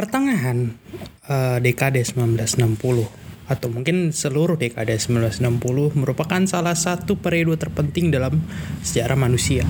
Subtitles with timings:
[0.00, 0.72] pertengahan
[1.28, 3.04] uh, dekade 1960
[3.52, 8.40] atau mungkin seluruh dekade 1960 merupakan salah satu periode terpenting dalam
[8.80, 9.68] sejarah manusia.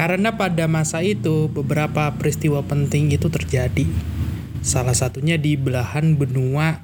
[0.00, 3.84] Karena pada masa itu beberapa peristiwa penting itu terjadi.
[4.64, 6.80] Salah satunya di belahan benua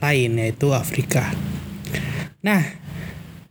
[0.00, 1.28] lain yaitu Afrika.
[2.40, 2.64] Nah,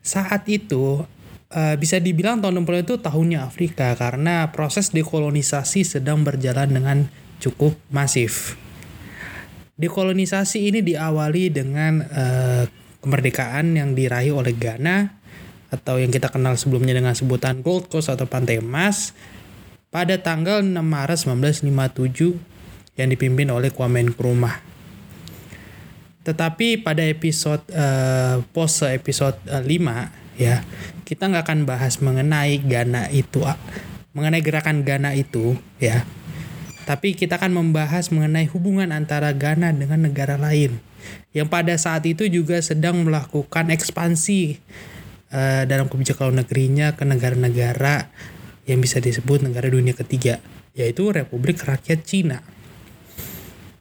[0.01, 1.05] saat itu
[1.53, 6.97] uh, bisa dibilang tahun 60 itu tahunnya Afrika karena proses dekolonisasi sedang berjalan dengan
[7.41, 8.57] cukup masif.
[9.77, 12.65] Dekolonisasi ini diawali dengan uh,
[13.01, 15.13] kemerdekaan yang diraih oleh Ghana
[15.69, 19.13] atau yang kita kenal sebelumnya dengan sebutan Gold Coast atau Pantai Emas
[19.93, 21.19] pada tanggal 6 Maret
[21.63, 24.59] 1957 yang dipimpin oleh Kwame Nkrumah.
[26.25, 30.61] Tetapi pada episode uh, pose episode uh, 5 ya
[31.07, 33.41] kita nggak akan bahas mengenai Ghana itu
[34.13, 36.05] mengenai gerakan Ghana itu ya
[36.87, 40.79] tapi kita akan membahas mengenai hubungan antara Ghana dengan negara lain
[41.35, 44.57] yang pada saat itu juga sedang melakukan ekspansi
[45.31, 48.09] uh, dalam kebijakan luar negerinya ke negara-negara
[48.67, 50.43] yang bisa disebut negara dunia ketiga,
[50.75, 52.43] yaitu Republik Rakyat Cina.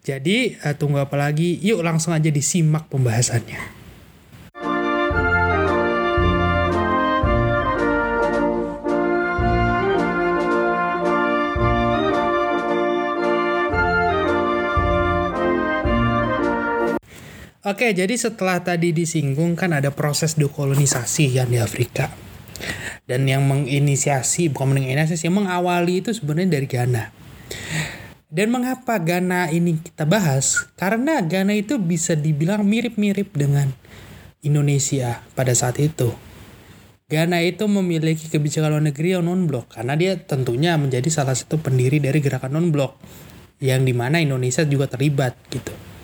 [0.06, 1.58] Jadi, uh, tunggu apa lagi?
[1.58, 3.85] Yuk langsung aja disimak pembahasannya.
[17.66, 22.14] Oke, jadi setelah tadi disinggung kan ada proses dekolonisasi yang di Afrika.
[23.10, 27.10] Dan yang menginisiasi, bukan menginisiasi, yang mengawali itu sebenarnya dari Ghana.
[28.30, 30.70] Dan mengapa Ghana ini kita bahas?
[30.78, 33.74] Karena Ghana itu bisa dibilang mirip-mirip dengan
[34.46, 36.14] Indonesia pada saat itu.
[37.10, 41.98] Ghana itu memiliki kebijakan luar negeri yang non-blok karena dia tentunya menjadi salah satu pendiri
[41.98, 42.94] dari gerakan non-blok
[43.58, 45.95] yang di mana Indonesia juga terlibat gitu.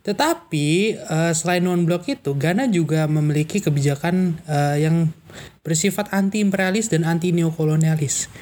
[0.00, 5.12] Tetapi uh, selain non blok itu, Ghana juga memiliki kebijakan uh, yang
[5.60, 8.32] bersifat anti imperialis dan anti neokolonialis.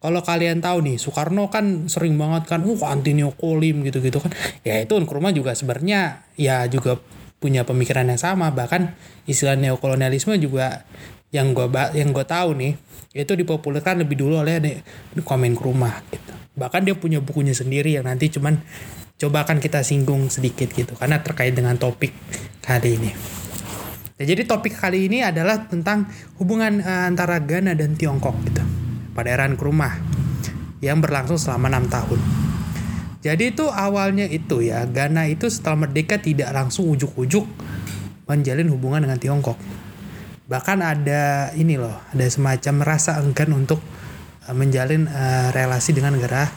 [0.00, 4.32] Kalau kalian tahu nih, Soekarno kan sering banget kan, uh anti neokolim gitu-gitu kan.
[4.60, 7.00] Ya itu Nkrumah juga sebenarnya ya juga
[7.40, 8.52] punya pemikiran yang sama.
[8.52, 8.96] Bahkan
[9.28, 10.88] istilah neokolonialisme juga
[11.32, 11.66] yang gue
[11.96, 12.72] yang gue tahu nih
[13.14, 14.82] itu dipopulerkan lebih dulu oleh
[15.20, 16.32] Kwame Nkrumah gitu.
[16.56, 18.60] Bahkan dia punya bukunya sendiri yang nanti cuman
[19.14, 22.10] coba akan kita singgung sedikit gitu karena terkait dengan topik
[22.60, 23.10] kali ini.
[24.14, 26.06] Nah, jadi topik kali ini adalah tentang
[26.38, 28.62] hubungan uh, antara Ghana dan Tiongkok gitu
[29.14, 29.98] pada era Nkrumah
[30.78, 32.20] yang berlangsung selama enam tahun.
[33.24, 37.42] Jadi itu awalnya itu ya Ghana itu setelah merdeka tidak langsung ujuk-ujuk
[38.30, 39.58] menjalin hubungan dengan Tiongkok.
[40.44, 43.80] Bahkan ada ini loh, ada semacam rasa enggan untuk
[44.46, 46.50] uh, menjalin uh, relasi dengan negara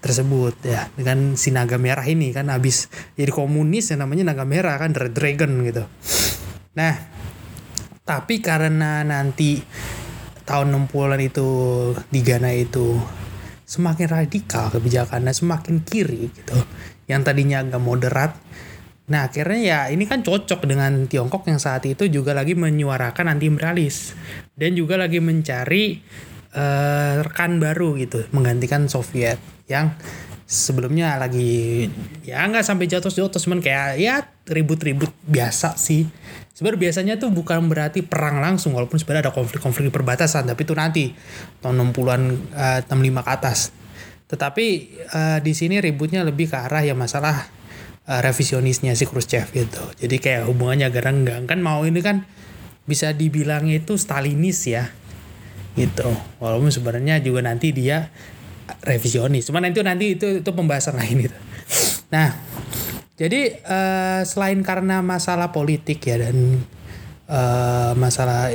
[0.00, 4.80] tersebut ya dengan si naga merah ini kan habis jadi komunis yang namanya naga merah
[4.80, 5.84] kan Red Dragon gitu.
[6.76, 6.94] Nah,
[8.02, 9.60] tapi karena nanti
[10.48, 11.48] tahun 60-an itu
[12.08, 12.96] di Ghana itu
[13.68, 16.56] semakin radikal kebijakannya semakin kiri gitu.
[17.06, 18.32] Yang tadinya agak moderat
[19.10, 23.50] Nah akhirnya ya ini kan cocok dengan Tiongkok yang saat itu juga lagi menyuarakan anti
[23.50, 24.14] imperialis
[24.54, 25.98] dan juga lagi mencari
[26.54, 29.94] uh, rekan baru gitu menggantikan Soviet yang
[30.50, 31.86] sebelumnya lagi
[32.26, 36.10] ya nggak sampai jatuh-jatuh cuman kayak ya ribut-ribut biasa sih.
[36.50, 41.14] Sebenarnya biasanya tuh bukan berarti perang langsung walaupun sebenarnya ada konflik-konflik perbatasan tapi itu nanti
[41.62, 42.22] tahun 60-an
[42.52, 43.58] uh, 65 ke atas.
[44.26, 44.66] Tetapi
[45.14, 47.46] uh, di sini ributnya lebih ke arah ya masalah
[48.10, 49.82] uh, revisionisnya si Khrushchev gitu.
[50.02, 52.26] Jadi kayak hubungannya agak renggang kan mau ini kan
[52.90, 54.90] bisa dibilang itu Stalinis ya
[55.78, 56.10] gitu.
[56.42, 58.10] Walaupun sebenarnya juga nanti dia
[58.84, 59.48] revisionis.
[59.48, 61.38] Cuman itu nanti itu itu pembahasan lain itu.
[62.10, 62.34] Nah,
[63.14, 66.62] jadi uh, selain karena masalah politik ya dan
[67.30, 68.50] uh, masalah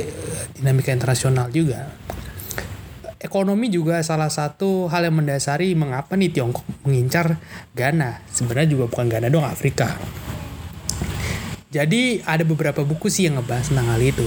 [0.58, 1.88] dinamika internasional juga,
[3.16, 7.40] ekonomi juga salah satu hal yang mendasari mengapa nih Tiongkok mengincar
[7.72, 8.26] Ghana.
[8.28, 9.96] Sebenarnya juga bukan Ghana dong, Afrika.
[11.66, 14.24] Jadi ada beberapa buku sih yang ngebahas tentang hal itu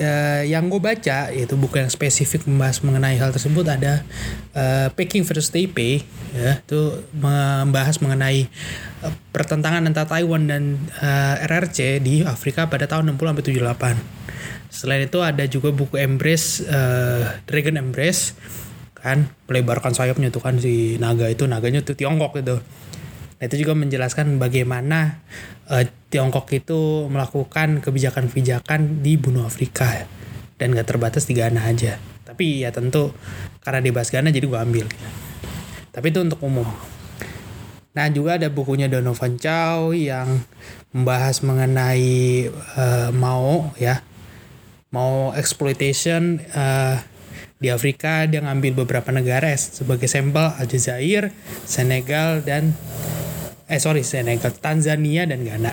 [0.00, 4.04] uh, yang gue baca yaitu buku yang spesifik membahas mengenai hal tersebut ada
[4.54, 6.04] uh, Peking versus Taipei
[6.36, 8.46] ya itu membahas mengenai
[9.04, 14.20] uh, pertentangan antara Taiwan dan uh, RRC di Afrika pada tahun 60 sampai 78.
[14.70, 18.38] Selain itu ada juga buku Embrace uh, Dragon Embrace
[19.00, 22.60] kan melebarkan sayapnya tuh kan si naga itu naganya tuh Tiongkok gitu.
[23.40, 25.24] Nah, itu juga menjelaskan bagaimana
[25.72, 25.80] uh,
[26.12, 30.04] Tiongkok itu melakukan kebijakan-kebijakan di benua Afrika
[30.60, 31.96] dan gak terbatas di Ghana aja.
[32.28, 33.16] Tapi ya tentu
[33.64, 34.86] karena dibahas Ghana jadi gue ambil.
[35.88, 36.68] Tapi itu untuk umum.
[37.96, 40.44] Nah juga ada bukunya Donovan Chow yang
[40.92, 42.46] membahas mengenai
[42.76, 44.04] uh, mau ya
[44.92, 47.02] mau exploitation uh,
[47.60, 51.34] di Afrika dia ngambil beberapa negara sebagai sampel Aljazair,
[51.66, 52.72] Senegal dan
[53.70, 55.72] eh sorry Senegal, Tanzania dan Ghana.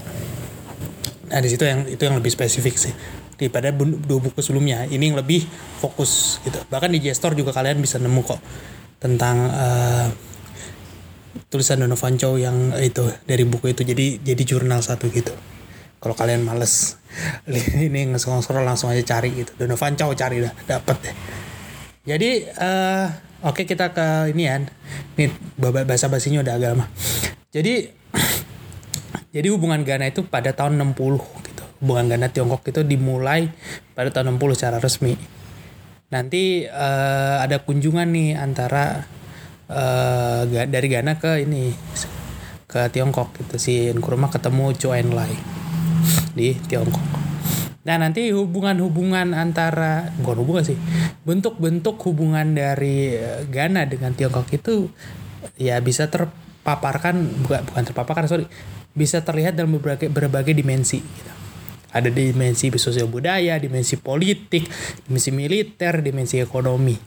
[1.27, 2.93] Nah di situ yang itu yang lebih spesifik sih.
[3.37, 4.85] Daripada dua buku sebelumnya.
[4.85, 5.45] Ini yang lebih
[5.81, 6.61] fokus gitu.
[6.69, 8.41] Bahkan di Gestor juga kalian bisa nemu kok
[9.01, 10.07] tentang uh,
[11.49, 13.81] tulisan Donovan Chow yang itu dari buku itu.
[13.81, 15.33] Jadi jadi jurnal satu gitu.
[15.97, 17.01] Kalau kalian males
[17.89, 19.57] ini nge-scroll langsung aja cari gitu.
[19.57, 21.15] Donovan Chow cari dah dapet deh.
[22.07, 23.09] Jadi uh,
[23.41, 24.61] oke okay, kita ke ini ya.
[25.17, 26.85] Ini bahasa basinya udah agama
[27.57, 27.89] jadi
[29.35, 31.63] jadi hubungan Ghana itu pada tahun 60 gitu.
[31.81, 33.49] Hubungan Ghana Tiongkok itu dimulai
[33.97, 35.17] pada tahun 60 secara resmi.
[36.13, 39.09] Nanti uh, ada kunjungan nih antara
[39.67, 41.73] uh, dari Ghana ke ini
[42.69, 43.57] ke Tiongkok gitu.
[43.57, 45.33] Si Nkrumah ketemu Chou Enlai
[46.37, 47.17] di Tiongkok.
[47.87, 50.77] Nah nanti hubungan-hubungan antara bukan hubungan sih
[51.23, 54.91] bentuk-bentuk hubungan dari eh, Ghana dengan Tiongkok itu
[55.55, 56.11] ya bisa
[56.67, 57.15] terpaparkan
[57.47, 58.43] bukan bukan terpaparkan sorry
[58.91, 60.99] bisa terlihat dalam berbagai berbagai dimensi.
[60.99, 61.31] Gitu.
[61.95, 64.67] Ada dimensi sosial budaya, dimensi politik,
[65.07, 66.99] dimensi militer, dimensi ekonomi.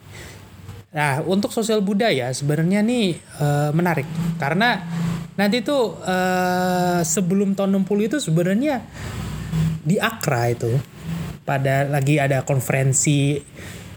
[0.96, 3.46] Nah, untuk sosial budaya sebenarnya nih e,
[3.76, 4.08] menarik
[4.40, 4.80] karena
[5.36, 6.16] nanti tuh e,
[7.04, 8.80] sebelum tahun 60 itu sebenarnya
[9.84, 10.72] di Accra itu
[11.44, 13.38] pada lagi ada konferensi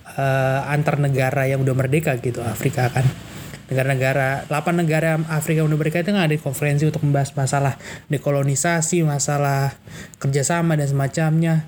[0.06, 0.26] e,
[0.70, 3.33] antar negara yang udah merdeka gitu Afrika kan
[3.72, 7.80] negara-negara 8 negara Afrika itu kan ada konferensi untuk membahas masalah
[8.12, 9.76] dekolonisasi masalah
[10.20, 11.64] kerjasama dan semacamnya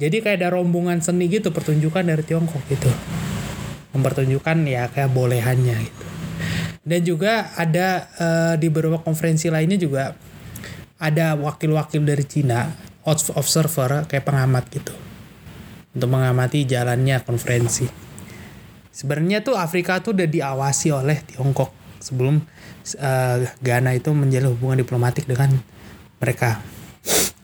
[0.00, 2.90] jadi kayak ada rombongan seni gitu pertunjukan dari Tiongkok gitu
[3.94, 6.06] mempertunjukkan ya kayak bolehannya gitu.
[6.80, 10.16] Dan juga ada uh, di beberapa konferensi lainnya juga
[11.00, 12.70] ada wakil-wakil dari Cina,
[13.06, 14.94] observer kayak pengamat gitu.
[15.90, 18.09] Untuk mengamati jalannya konferensi.
[18.90, 21.70] Sebenarnya tuh Afrika tuh udah diawasi oleh Tiongkok
[22.02, 22.42] sebelum
[22.98, 25.54] uh, Ghana itu menjalin hubungan diplomatik dengan
[26.18, 26.58] mereka.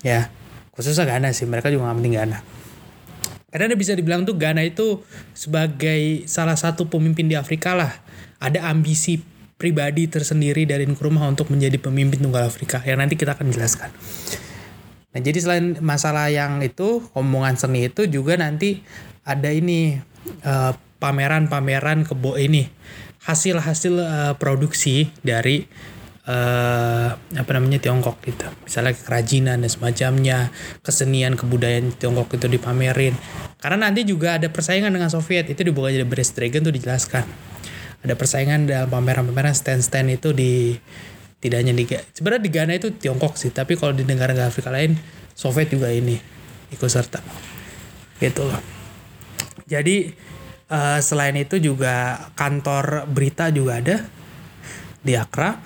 [0.02, 0.28] Ya,
[0.74, 2.38] khususnya Ghana sih, mereka juga nggak Ghana.
[3.46, 5.00] Karena bisa dibilang tuh Ghana itu
[5.32, 7.94] sebagai salah satu pemimpin di Afrika lah.
[8.36, 9.16] Ada ambisi
[9.56, 13.88] pribadi tersendiri dari Nkrumah untuk menjadi pemimpin tunggal Afrika yang nanti kita akan jelaskan.
[15.16, 18.84] Nah jadi selain masalah yang itu omongan seni itu juga nanti
[19.24, 19.96] ada ini
[20.44, 22.68] uh, pameran-pameran kebo ini.
[23.26, 25.66] Hasil-hasil uh, produksi dari
[26.26, 28.46] uh, apa namanya Tiongkok gitu.
[28.66, 30.50] Misalnya kerajinan dan semacamnya
[30.82, 33.14] kesenian kebudayaan Tiongkok itu dipamerin.
[33.58, 35.48] Karena nanti juga ada persaingan dengan Soviet.
[35.48, 37.24] Itu dibuka jadi Brest Dragon tuh dijelaskan.
[38.04, 40.76] Ada persaingan dalam pameran-pameran stand-stand itu di
[41.42, 43.50] tidak hanya di sebenarnya di Ghana itu Tiongkok sih.
[43.50, 44.94] Tapi kalau di negara-negara Afrika lain
[45.34, 46.14] Soviet juga ini
[46.70, 47.22] ikut serta.
[48.22, 48.60] Gitu loh.
[49.66, 50.14] Jadi
[50.70, 53.96] uh, selain itu juga kantor berita juga ada
[55.02, 55.58] di Accra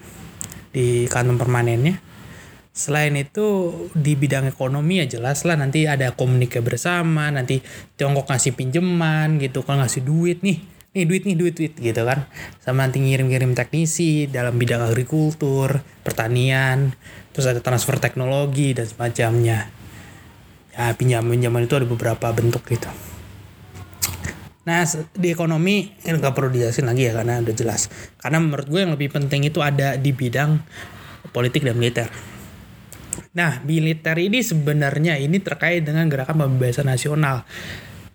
[0.70, 1.98] di kantor permanennya.
[2.70, 7.60] Selain itu di bidang ekonomi ya jelas lah nanti ada komunikasi bersama, nanti
[7.98, 10.62] Tiongkok ngasih pinjaman gitu kan ngasih duit nih,
[10.94, 12.30] nih duit nih duit duit gitu kan,
[12.62, 16.94] sama nanti ngirim-ngirim teknisi dalam bidang agrikultur, pertanian,
[17.34, 19.66] terus ada transfer teknologi dan semacamnya.
[20.70, 22.88] Ya pinjaman-pinjaman itu ada beberapa bentuk gitu.
[24.60, 24.84] Nah
[25.16, 27.88] di ekonomi ini nggak perlu dijelasin lagi ya karena udah jelas.
[28.20, 30.60] Karena menurut gue yang lebih penting itu ada di bidang
[31.32, 32.08] politik dan militer.
[33.32, 37.48] Nah militer ini sebenarnya ini terkait dengan gerakan pembebasan nasional.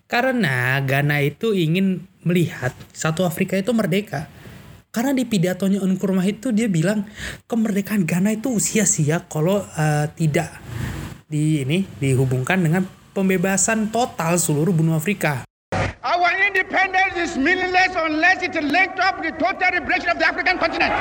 [0.05, 4.29] Karena Ghana itu ingin melihat satu Afrika itu merdeka.
[4.93, 7.03] Karena di pidatonya Nkrumah itu dia bilang
[7.49, 10.55] kemerdekaan Ghana itu sia-sia kalau uh, tidak
[11.25, 15.43] di ini dihubungkan dengan pembebasan total seluruh benua Afrika.
[16.05, 20.93] Our independence is meaningless unless it linked up the total liberation of the African continent.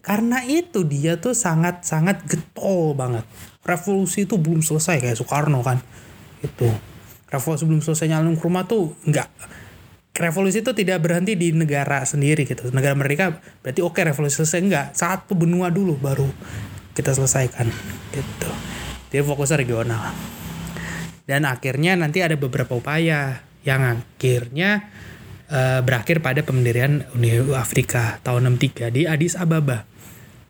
[0.00, 3.28] Karena itu dia tuh sangat-sangat getol banget.
[3.60, 5.84] Revolusi itu belum selesai kayak Soekarno kan.
[6.40, 6.72] Itu.
[7.28, 9.28] Revolusi belum selesai nyalon rumah tuh enggak.
[10.16, 12.72] Revolusi itu tidak berhenti di negara sendiri gitu.
[12.72, 14.86] Negara mereka berarti oke okay, revolusi selesai enggak.
[14.96, 16.24] Satu benua dulu baru
[16.96, 17.68] kita selesaikan
[18.16, 18.50] gitu.
[19.12, 20.08] Dia fokusnya regional
[21.28, 24.88] dan akhirnya nanti ada beberapa upaya yang akhirnya
[25.52, 29.84] uh, berakhir pada pendirian Uni Afrika tahun 63 di Addis Ababa.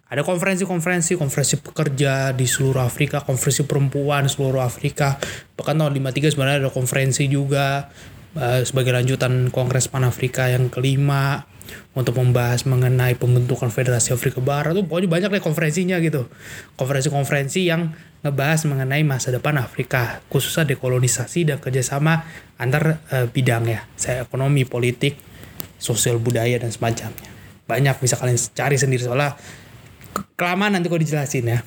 [0.08, 5.20] Ada konferensi-konferensi, konferensi pekerja di seluruh Afrika, konferensi perempuan seluruh Afrika.
[5.52, 7.90] Bahkan tahun 53 sebenarnya ada konferensi juga
[8.38, 11.44] uh, sebagai lanjutan Kongres Pan Afrika yang kelima
[11.92, 16.25] untuk membahas mengenai pembentukan Federasi Afrika Barat tuh pokoknya banyak deh konferensinya gitu
[16.80, 22.26] konferensi-konferensi yang ngebahas mengenai masa depan Afrika khususnya dekolonisasi dan kerjasama
[22.58, 23.87] antar uh, bidang ya.
[23.94, 25.14] Saya ekonomi politik
[25.78, 27.30] sosial budaya dan semacamnya.
[27.70, 29.06] Banyak bisa kalian cari sendiri.
[29.06, 29.38] Soalnya
[30.34, 31.58] kelamaan nanti kok dijelasin ya.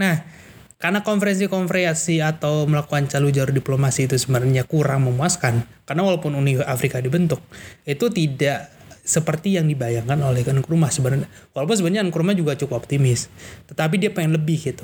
[0.00, 0.42] Nah
[0.82, 7.38] karena konferensi-konferensi atau melakukan jalur-jalur diplomasi itu sebenarnya kurang memuaskan karena walaupun Uni Afrika dibentuk
[7.86, 8.66] itu tidak
[9.06, 11.26] seperti yang dibayangkan oleh Nkrumah sebenarnya.
[11.54, 13.30] Walaupun sebenarnya Nkrumah juga cukup optimis
[13.70, 14.82] tetapi dia pengen lebih gitu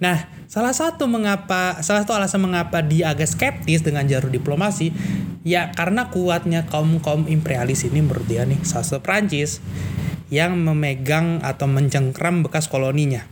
[0.00, 4.90] nah salah satu mengapa salah satu alasan mengapa dia agak skeptis dengan jalur diplomasi
[5.44, 9.60] ya karena kuatnya kaum kaum imperialis ini menurut dia nih satu Prancis
[10.30, 13.26] yang memegang atau mencengkram bekas koloninya.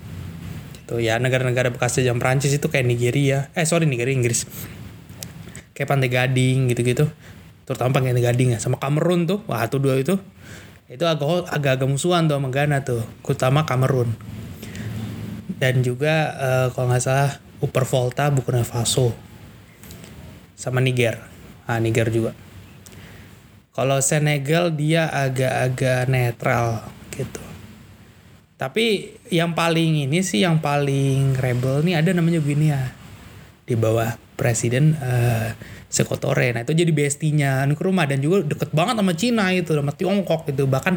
[0.75, 4.45] Gitu ya negara-negara bekas jam Prancis itu kayak Nigeria eh sorry Nigeria Inggris.
[5.73, 7.07] Kayak Pantai Gading gitu-gitu.
[7.65, 10.19] Terutama Pantai Gading ya sama Kamerun tuh wah tuh dua itu.
[10.91, 14.11] Itu agak agak musuhan tuh sama Ghana tuh terutama Kamerun
[15.59, 19.11] dan juga uh, kalau nggak salah Upper Volta Burkina Faso
[20.55, 21.19] sama Niger.
[21.67, 22.33] Ah Niger juga.
[23.75, 26.83] Kalau Senegal dia agak-agak netral
[27.15, 27.43] gitu.
[28.59, 32.91] Tapi yang paling ini sih yang paling rebel nih ada namanya Guinea.
[33.63, 35.55] Di bawah presiden uh,
[35.87, 36.51] Sekotore.
[36.51, 38.11] Nah itu jadi bestinya Nkrumah.
[38.11, 40.67] Dan juga deket banget sama Cina itu sama Tiongkok gitu.
[40.67, 40.95] Bahkan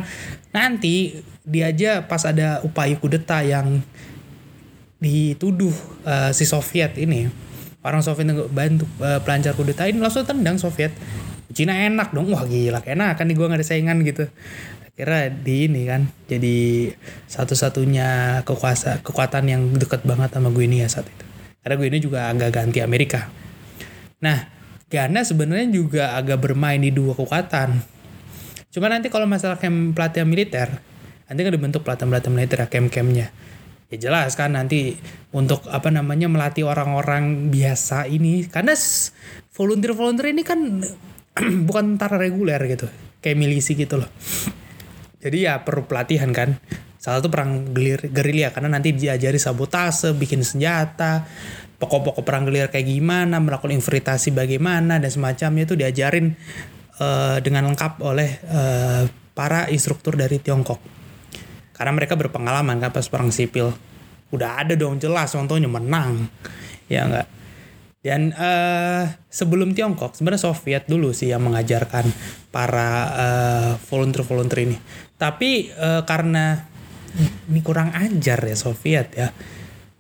[0.50, 3.86] nanti dia aja pas ada upaya kudeta yang
[5.02, 5.74] dituduh
[6.06, 7.26] uh, si Soviet ini
[7.82, 10.94] orang Soviet yang bantu uh, pelancar kudeta ini langsung tendang Soviet.
[11.52, 14.30] Cina enak dong wah gila enak kan nih gue gak ada saingan gitu.
[14.96, 16.88] Kira di ini kan jadi
[17.28, 21.26] satu-satunya kekuasa kekuatan yang dekat banget sama gue ini ya saat itu.
[21.60, 23.28] Karena gue ini juga agak ganti Amerika.
[24.24, 24.48] Nah
[24.88, 27.84] Ghana sebenarnya juga agak bermain di dua kekuatan.
[28.72, 30.70] Cuma nanti kalau masalah camp pelatihan militer
[31.32, 33.28] nanti kan dibentuk pelatihan-pelatihan militer ya camp-campnya
[33.92, 34.96] ya jelas kan nanti
[35.36, 38.48] untuk apa namanya melatih orang-orang biasa ini.
[38.48, 38.72] Karena
[39.52, 40.60] volunteer-volunteer ini kan
[41.68, 42.88] bukan tentara reguler gitu
[43.20, 44.10] kayak milisi gitu loh.
[45.22, 46.58] Jadi ya perlu pelatihan kan.
[47.02, 47.74] Salah satu perang
[48.14, 51.26] gerilya karena nanti diajari sabotase bikin senjata.
[51.82, 56.38] Pokok-pokok perang gerilya kayak gimana melakukan infiltrasi bagaimana dan semacamnya itu diajarin
[57.02, 61.01] uh, dengan lengkap oleh uh, para instruktur dari Tiongkok
[61.82, 63.74] karena mereka berpengalaman kan pas perang sipil
[64.30, 66.30] udah ada dong jelas contohnya menang
[66.86, 67.26] ya enggak
[68.02, 72.10] dan uh, sebelum Tiongkok sebenarnya Soviet dulu sih yang mengajarkan
[72.50, 74.78] para uh, volunteer-volunteer ini.
[75.22, 76.66] Tapi uh, karena
[77.46, 79.30] ini kurang ajar ya Soviet ya.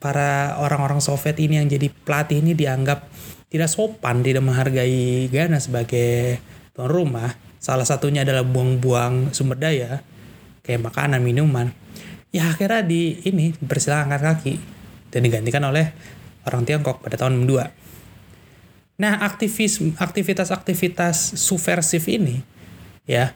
[0.02, 3.06] Para orang-orang Soviet ini yang jadi pelatih ini dianggap
[3.54, 6.42] tidak sopan, tidak menghargai Ghana sebagai
[6.74, 7.38] tuan rumah.
[7.62, 10.02] Salah satunya adalah buang-buang sumber daya
[10.62, 11.74] kayak makanan, minuman.
[12.32, 14.56] Ya akhirnya di ini bersilang kaki
[15.12, 15.92] dan digantikan oleh
[16.48, 17.82] orang Tiongkok pada tahun 62
[19.02, 22.46] Nah, aktivis aktivitas-aktivitas subversif ini
[23.10, 23.34] ya.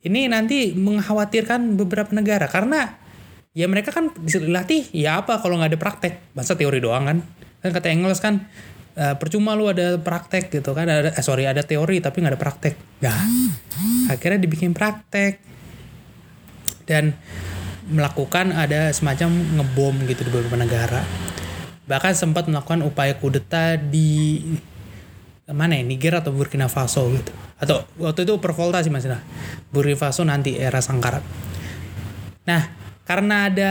[0.00, 2.46] Ini nanti mengkhawatirkan beberapa negara.
[2.46, 2.86] Karena
[3.50, 6.14] ya mereka kan dilatih ya apa kalau nggak ada praktek?
[6.38, 7.18] Masa teori doang kan?
[7.60, 8.46] Kan kata Engels kan
[8.94, 10.86] uh, percuma lu ada praktek gitu kan.
[10.86, 12.74] Ada eh, sorry ada teori tapi nggak ada praktek.
[13.02, 13.26] Nah
[14.06, 15.49] akhirnya dibikin praktek
[16.90, 17.14] dan
[17.86, 19.30] melakukan ada semacam
[19.62, 21.06] ngebom gitu di beberapa negara.
[21.86, 24.42] Bahkan sempat melakukan upaya kudeta di
[25.46, 27.30] mana ya Niger atau Burkina Faso gitu.
[27.60, 29.20] Atau waktu itu pervolta sih mas nah
[29.68, 31.20] Burkina Faso nanti era Sangkarat
[32.48, 32.72] nah
[33.04, 33.70] karena ada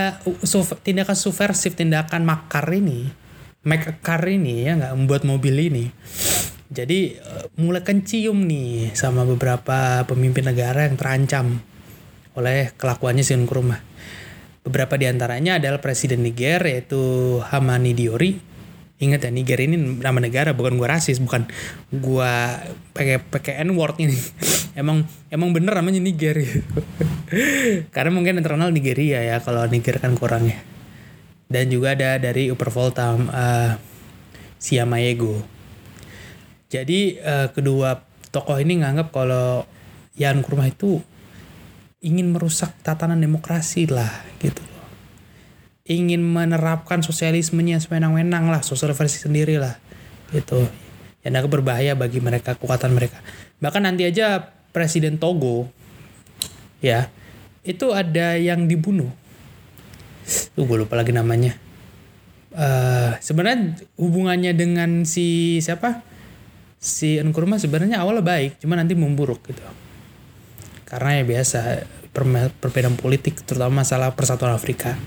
[0.86, 3.10] tindakan subversif tindakan makar ini
[3.66, 5.84] makar ini ya nggak membuat mobil ini
[6.70, 11.58] jadi eh, mulai kencium nih sama beberapa pemimpin negara yang terancam
[12.38, 13.80] oleh kelakuannya Nkrumah
[14.60, 17.00] Beberapa di antaranya adalah Presiden Niger yaitu
[17.48, 18.36] Hamani Diori.
[19.00, 21.48] Ingat ya Niger ini nama negara bukan gua rasis, bukan
[21.88, 22.60] gua
[22.92, 24.20] pakai pakai N word ini.
[24.80, 26.44] emang emang bener namanya Niger.
[27.96, 30.60] Karena mungkin yang terkenal Nigeria ya kalau Niger kan kurangnya.
[31.48, 33.72] Dan juga ada dari Upper Volta uh,
[34.60, 35.40] Siamayego.
[36.68, 37.96] Jadi uh, kedua
[38.28, 39.64] tokoh ini nganggap kalau
[40.20, 41.00] Yan Kurma itu
[42.00, 44.08] ingin merusak tatanan demokrasi lah
[44.40, 44.60] gitu.
[45.84, 49.76] Ingin menerapkan sosialismenya sewenang-wenang lah sosial versi sendiri lah
[50.32, 50.64] gitu.
[51.20, 53.20] Yang agak berbahaya bagi mereka kekuatan mereka.
[53.60, 54.40] Bahkan nanti aja
[54.72, 55.68] presiden Togo
[56.80, 57.12] ya
[57.60, 59.12] itu ada yang dibunuh.
[60.56, 61.52] Tuh gue lupa lagi namanya.
[62.50, 66.00] Uh, sebenarnya hubungannya dengan si siapa?
[66.80, 69.60] Si Nkrumah sebenarnya awalnya baik cuma nanti memburuk gitu
[70.90, 71.86] karena ya biasa
[72.58, 74.98] perbedaan politik terutama masalah persatuan Afrika.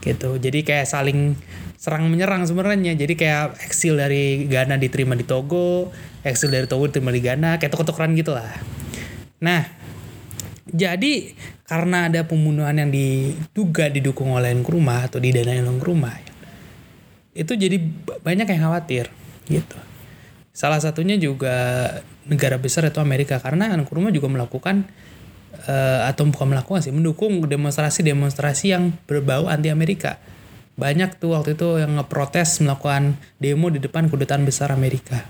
[0.00, 0.40] Gitu.
[0.40, 1.36] Jadi kayak saling
[1.76, 2.96] serang menyerang sebenarnya.
[2.96, 5.92] Jadi kayak eksil dari Ghana diterima di Togo
[6.24, 8.52] eksil dari Togo diterima di Ghana kayak tuker-tukeran gitu lah.
[9.40, 9.64] Nah
[10.70, 11.34] jadi
[11.66, 16.16] karena ada pembunuhan yang diduga didukung oleh Nkrumah atau didanai oleh Nkrumah
[17.30, 17.78] itu jadi
[18.20, 19.06] banyak yang khawatir
[19.46, 19.78] gitu.
[20.50, 21.88] Salah satunya juga
[22.30, 23.42] negara besar itu Amerika.
[23.42, 24.86] Karena Nkrumah juga melakukan
[25.66, 30.22] uh, atau bukan melakukan sih mendukung demonstrasi-demonstrasi yang berbau anti Amerika
[30.80, 35.28] banyak tuh waktu itu yang ngeprotes melakukan demo di depan kedutaan besar Amerika.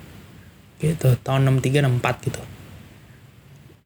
[0.78, 2.40] Gitu tahun 63 64 gitu.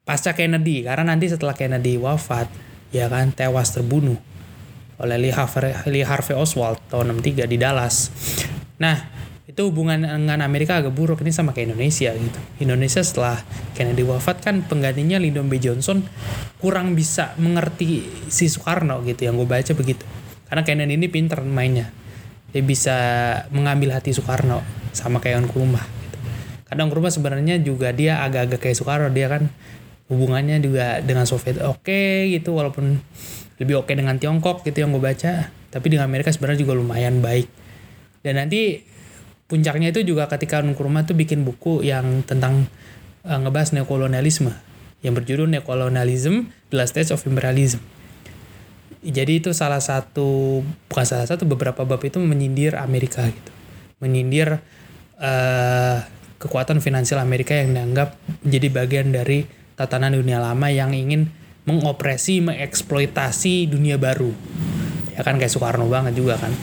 [0.05, 2.45] Pasca Kennedy karena nanti setelah Kennedy wafat
[2.93, 4.21] ya kan tewas terbunuh
[5.01, 8.13] oleh Lee Harvey, Lee Harvey Oswald tahun 63 di Dallas.
[8.77, 9.14] Nah
[9.45, 12.39] itu hubungan dengan Amerika agak buruk ini sama kayak Indonesia gitu.
[12.65, 13.37] Indonesia setelah
[13.77, 16.01] Kennedy wafat kan penggantinya Lyndon B Johnson
[16.57, 20.01] kurang bisa mengerti si Soekarno gitu yang gue baca begitu.
[20.49, 21.93] Karena Kennedy ini pinter mainnya.
[22.49, 22.97] Dia bisa
[23.53, 24.65] mengambil hati Soekarno
[24.97, 26.17] sama kayak Nkrumah gitu.
[26.65, 29.45] Kadang Nkrumah sebenarnya juga dia agak-agak kayak Soekarno dia kan
[30.09, 33.01] hubungannya juga dengan Soviet oke okay, gitu walaupun
[33.57, 37.25] lebih oke okay dengan Tiongkok gitu yang gue baca tapi dengan Amerika sebenarnya juga lumayan
[37.25, 37.49] baik
[38.21, 38.85] dan nanti
[39.45, 42.65] puncaknya itu juga ketika Nkrumah tuh bikin buku yang tentang
[43.25, 44.53] uh, ngebahas neokolonialisme
[45.05, 47.77] yang berjudul Neocolonialism: The Last Stage of Imperialism.
[49.05, 53.51] Jadi itu salah satu bukan salah satu beberapa bab itu menyindir Amerika gitu.
[54.01, 54.65] Menyindir
[55.21, 55.97] uh,
[56.41, 59.45] kekuatan finansial Amerika yang dianggap menjadi bagian dari
[59.77, 61.29] tatanan dunia lama yang ingin
[61.69, 64.33] mengopresi, mengeksploitasi dunia baru.
[65.13, 66.53] Ya kan kayak Soekarno banget juga kan.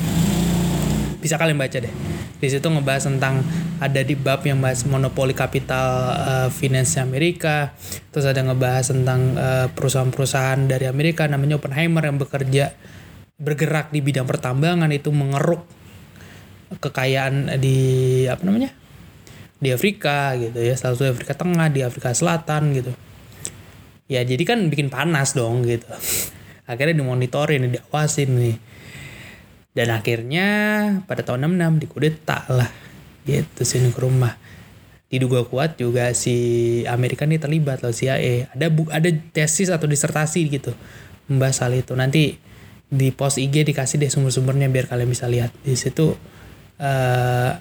[1.23, 1.95] Bisa kalian baca deh.
[2.43, 3.47] Di situ ngebahas tentang
[3.79, 5.87] ada di bab yang bahas monopoli kapital
[6.19, 7.71] uh, finance Amerika.
[8.11, 12.75] Terus ada ngebahas tentang perusahaan perusahaan-perusahaan dari Amerika namanya Oppenheimer yang bekerja
[13.39, 15.63] bergerak di bidang pertambangan itu mengeruk
[16.83, 17.79] kekayaan di
[18.27, 18.75] apa namanya
[19.63, 20.75] di Afrika gitu ya.
[20.75, 22.91] Salah satu Afrika Tengah di Afrika Selatan gitu.
[24.11, 25.87] Ya jadi kan bikin panas dong gitu.
[26.71, 28.57] Akhirnya dimonitorin diawasin nih
[29.73, 30.47] dan akhirnya
[31.09, 32.69] pada tahun 66 dikudeta lah.
[33.25, 34.37] Gitu sini ke rumah.
[35.09, 40.49] Diduga kuat juga si Amerika ini terlibat loh CIA ada bu ada tesis atau disertasi
[40.49, 40.73] gitu
[41.29, 41.93] membahas hal itu.
[41.93, 42.37] Nanti
[42.93, 45.53] di post IG dikasih deh sumber-sumbernya biar kalian bisa lihat.
[45.65, 46.17] Di situ
[46.81, 47.53] uh,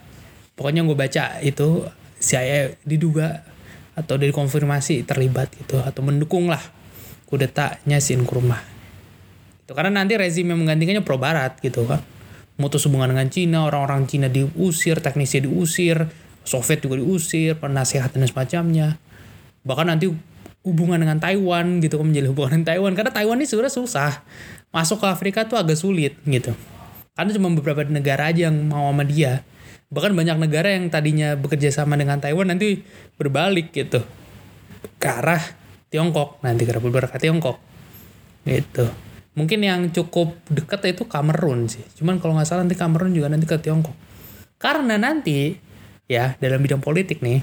[0.56, 1.88] pokoknya gue baca itu
[2.20, 3.44] CIA diduga
[3.96, 6.64] atau dikonfirmasi terlibat gitu atau mendukung lah
[7.28, 8.81] kudetanya si Nkrumah
[9.72, 9.80] gitu.
[9.80, 12.04] Karena nanti rezim yang menggantikannya pro barat gitu kan.
[12.60, 16.12] Mutus hubungan dengan Cina, orang-orang Cina diusir, teknisi diusir,
[16.44, 19.00] Soviet juga diusir, penasehat dan semacamnya.
[19.64, 20.12] Bahkan nanti
[20.62, 24.12] hubungan dengan Taiwan gitu kan menjadi hubungan dengan Taiwan karena Taiwan ini sebenarnya susah.
[24.76, 26.52] Masuk ke Afrika tuh agak sulit gitu.
[27.16, 29.42] Karena cuma beberapa negara aja yang mau sama dia.
[29.92, 32.84] Bahkan banyak negara yang tadinya bekerja sama dengan Taiwan nanti
[33.16, 34.04] berbalik gitu.
[35.02, 35.42] Ke arah
[35.92, 37.58] Tiongkok nanti ke Republik Tiongkok.
[38.46, 41.84] Gitu mungkin yang cukup dekat itu Kamerun sih.
[41.96, 43.96] Cuman kalau nggak salah nanti Kamerun juga nanti ke Tiongkok.
[44.60, 45.56] Karena nanti
[46.06, 47.42] ya dalam bidang politik nih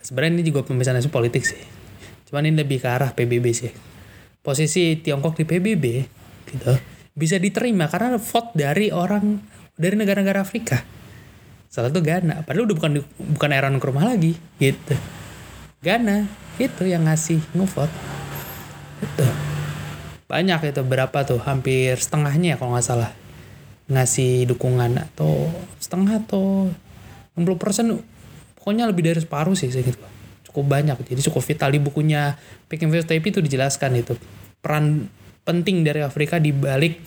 [0.00, 1.60] sebenarnya ini juga pembicaraan politik sih.
[2.30, 3.72] Cuman ini lebih ke arah PBB sih.
[4.40, 5.84] Posisi Tiongkok di PBB
[6.46, 6.72] gitu
[7.16, 9.40] bisa diterima karena vote dari orang
[9.74, 10.80] dari negara-negara Afrika.
[11.66, 12.46] Salah satu Ghana.
[12.46, 12.92] Padahal udah bukan
[13.36, 14.94] bukan era ke rumah lagi gitu.
[15.82, 16.24] Ghana
[16.56, 17.92] itu yang ngasih ngevote.
[19.04, 19.45] Itu
[20.26, 21.38] banyak itu berapa tuh?
[21.42, 23.12] Hampir setengahnya kalau nggak salah.
[23.86, 26.70] Ngasih dukungan atau setengah atau
[27.38, 27.84] 60 persen.
[28.58, 29.98] Pokoknya lebih dari separuh sih gitu
[30.50, 30.96] cukup banyak.
[31.04, 31.68] Jadi cukup vital.
[31.70, 32.34] Di bukunya
[32.66, 34.16] Peking First Tape itu dijelaskan itu.
[34.64, 35.06] Peran
[35.46, 36.98] penting dari Afrika di balik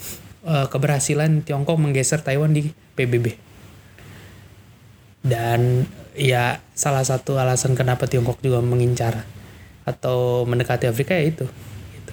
[0.47, 3.49] uh, keberhasilan Tiongkok menggeser Taiwan di PBB
[5.19, 5.83] dan
[6.15, 9.27] ya salah satu alasan kenapa Tiongkok juga mengincar
[9.83, 11.45] atau mendekati Afrika ya itu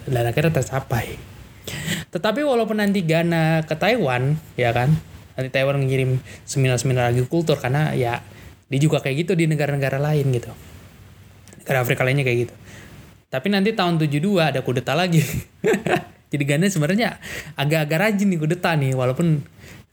[0.06, 1.18] dan akhirnya tercapai.
[2.14, 4.94] Tetapi walaupun nanti Ghana ke Taiwan, ya kan,
[5.34, 8.22] nanti Taiwan mengirim seminar-seminar agrikultur karena ya
[8.66, 10.50] dia juga kayak gitu di negara-negara lain gitu.
[11.62, 12.54] Negara Afrika lainnya kayak gitu.
[13.26, 15.20] Tapi nanti tahun 72 ada kudeta lagi.
[16.32, 17.18] Jadi Ghana sebenarnya
[17.58, 19.42] agak-agak rajin nih kudeta nih, walaupun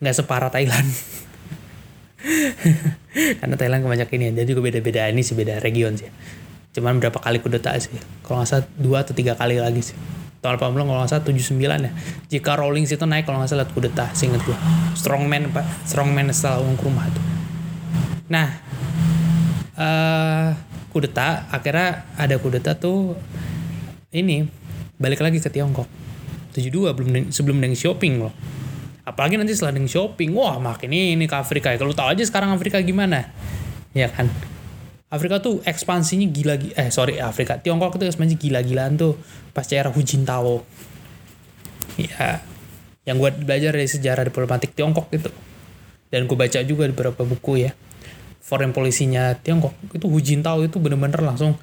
[0.02, 0.90] nggak separah Thailand.
[3.42, 6.08] karena Thailand kebanyakan ini, dia juga beda-beda ini sih beda region sih
[6.74, 7.94] cuman berapa kali kudeta sih.
[8.26, 9.98] Kalau nggak salah dua atau tiga kali lagi sih.
[10.44, 11.92] Tahun 80 kalau nggak salah 79 ya.
[12.28, 14.58] Jika Rawlings itu naik kalau nggak salah kudeta singkat gue
[14.98, 15.64] strongman pak.
[15.88, 17.34] Strongman setelah uang rumah tuh
[18.34, 18.50] nah
[19.78, 20.50] uh,
[20.90, 23.14] kudeta akhirnya ada kudeta tuh
[24.14, 24.46] ini
[24.98, 25.90] balik lagi ke Tiongkok.
[26.54, 28.34] 72 belum sebelum Deng Shopping loh.
[29.04, 31.82] Apalagi nanti setelah Deng Shopping wah makin ini ke Afrika ya.
[31.82, 33.34] Kalau tahu aja sekarang Afrika gimana?
[33.98, 34.30] Ya kan
[35.14, 37.62] Afrika tuh ekspansinya gila eh sorry Afrika.
[37.62, 39.14] Tiongkok itu ekspansi gila-gilaan tuh
[39.54, 40.66] pas era Hu Jintao
[42.02, 42.42] ya
[43.06, 45.30] yang gue belajar dari sejarah diplomatik Tiongkok itu.
[46.10, 47.78] Dan gue baca juga di beberapa buku ya.
[48.42, 49.78] Foreign policy-nya Tiongkok.
[49.94, 51.62] Itu Hu Jintao itu bener-bener langsung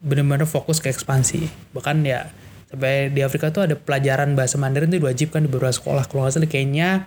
[0.00, 1.44] bener-bener fokus ke ekspansi.
[1.76, 2.32] Bahkan ya
[2.72, 6.08] sampai di Afrika tuh ada pelajaran bahasa Mandarin itu diwajibkan di beberapa sekolah.
[6.08, 7.04] Kalau nggak salah kayaknya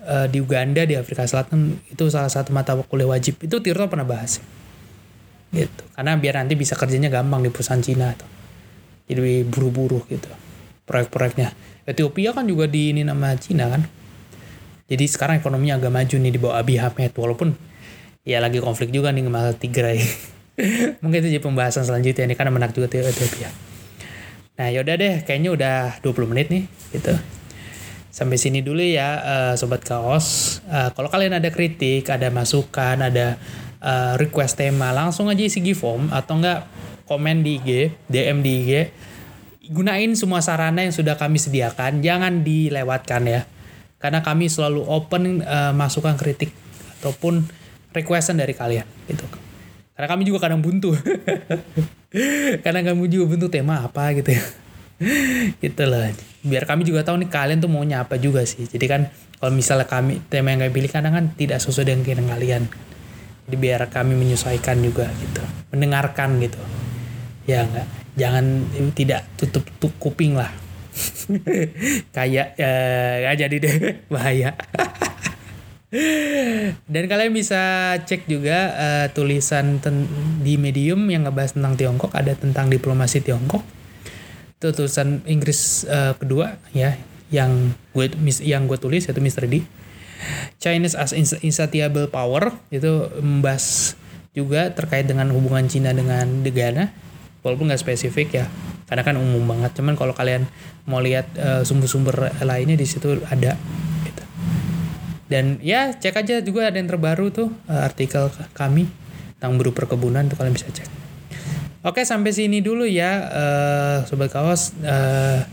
[0.00, 3.36] uh, di Uganda di Afrika Selatan itu salah satu mata kuliah wajib.
[3.44, 4.40] Itu Tirto pernah bahas
[5.54, 5.82] gitu.
[5.94, 8.28] Karena biar nanti bisa kerjanya gampang di perusahaan Cina tuh.
[9.06, 10.28] Jadi buru-buru gitu
[10.84, 11.52] proyek-proyeknya.
[11.84, 13.82] Ethiopia kan juga di ini nama Cina kan.
[14.84, 17.12] Jadi sekarang ekonominya agak maju nih di bawah Abiy Ahmed.
[17.16, 17.56] Walaupun
[18.24, 20.00] ya lagi konflik juga nih sama Tigray.
[21.02, 23.48] Mungkin itu jadi pembahasan selanjutnya ini karena menak juga Ethiopia.
[24.54, 26.64] Nah yaudah deh kayaknya udah 20 menit nih
[26.94, 27.12] gitu.
[28.14, 30.60] Sampai sini dulu ya uh, sobat kaos.
[30.70, 33.40] Uh, kalau kalian ada kritik ada masukan ada
[33.84, 36.64] uh, request tema langsung aja isi form atau enggak
[37.04, 38.70] komen di IG DM di IG
[39.68, 43.40] gunain semua sarana yang sudah kami sediakan jangan dilewatkan ya
[44.00, 46.52] karena kami selalu open uh, masukan kritik
[47.00, 47.44] ataupun
[47.92, 49.24] requestan dari kalian gitu
[49.94, 50.90] karena kami juga kadang buntu.
[52.66, 54.42] Karena kami juga buntu tema apa gitu ya.
[55.62, 56.10] gitu lah.
[56.42, 58.66] Biar kami juga tahu nih kalian tuh maunya apa juga sih.
[58.66, 59.06] Jadi kan
[59.38, 62.62] kalau misalnya kami tema yang kami pilih kadang kan tidak sesuai dengan keinginan kalian.
[63.44, 65.42] Jadi biar kami menyesuaikan juga gitu.
[65.72, 66.60] Mendengarkan gitu.
[67.44, 67.88] Ya enggak.
[68.14, 68.44] Jangan
[68.94, 70.48] tidak tutup, tutup kuping lah.
[72.16, 72.72] Kayak ya,
[73.28, 73.74] ya jadi deh
[74.14, 74.54] bahaya.
[76.90, 79.78] Dan kalian bisa cek juga uh, tulisan
[80.42, 83.62] di Medium yang ngebahas tentang Tiongkok, ada tentang diplomasi Tiongkok.
[84.58, 86.98] Itu tulisan Inggris uh, kedua ya,
[87.30, 88.10] yang gue
[88.42, 89.46] yang gue tulis yaitu Mr.
[89.46, 89.62] D.
[90.60, 93.96] Chinese as insatiable power itu membahas
[94.34, 96.90] juga terkait dengan hubungan Cina dengan negara
[97.46, 98.46] walaupun nggak spesifik ya
[98.88, 99.76] karena kan umum banget.
[99.78, 100.46] Cuman kalau kalian
[100.84, 103.56] mau lihat uh, sumber-sumber lainnya di situ ada
[105.24, 108.86] dan ya cek aja juga ada yang terbaru tuh uh, artikel kami
[109.40, 110.88] tentang buruh perkebunan tuh kalian bisa cek.
[111.84, 114.72] Oke sampai sini dulu ya uh, sobat kaos.
[114.80, 115.44] Uh,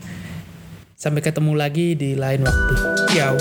[1.02, 2.76] sampai ketemu lagi di lain waktu.
[3.10, 3.34] Ciao